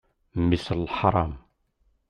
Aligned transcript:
Mmi-s 0.41 0.67
n 0.77 0.79
leḥṛam! 0.87 1.33